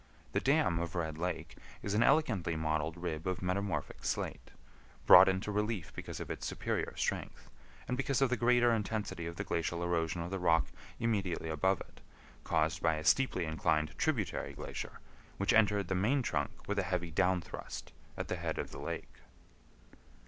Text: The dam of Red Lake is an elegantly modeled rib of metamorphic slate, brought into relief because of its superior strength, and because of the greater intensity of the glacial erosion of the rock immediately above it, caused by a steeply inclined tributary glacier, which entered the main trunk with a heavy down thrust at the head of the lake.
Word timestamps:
The 0.31 0.39
dam 0.39 0.79
of 0.79 0.95
Red 0.95 1.19
Lake 1.19 1.57
is 1.83 1.93
an 1.93 2.01
elegantly 2.01 2.55
modeled 2.55 2.97
rib 2.97 3.27
of 3.27 3.43
metamorphic 3.43 4.03
slate, 4.03 4.49
brought 5.05 5.29
into 5.29 5.51
relief 5.51 5.93
because 5.93 6.19
of 6.19 6.31
its 6.31 6.47
superior 6.47 6.95
strength, 6.97 7.51
and 7.87 7.95
because 7.95 8.19
of 8.19 8.31
the 8.31 8.35
greater 8.35 8.73
intensity 8.73 9.27
of 9.27 9.35
the 9.35 9.43
glacial 9.43 9.83
erosion 9.83 10.23
of 10.23 10.31
the 10.31 10.39
rock 10.39 10.65
immediately 10.99 11.49
above 11.49 11.81
it, 11.81 12.01
caused 12.43 12.81
by 12.81 12.95
a 12.95 13.03
steeply 13.05 13.45
inclined 13.45 13.95
tributary 13.99 14.53
glacier, 14.53 14.99
which 15.37 15.53
entered 15.53 15.87
the 15.87 15.93
main 15.93 16.23
trunk 16.23 16.49
with 16.67 16.79
a 16.79 16.89
heavy 16.89 17.11
down 17.11 17.39
thrust 17.39 17.93
at 18.17 18.27
the 18.27 18.37
head 18.37 18.57
of 18.57 18.71
the 18.71 18.79
lake. 18.79 19.17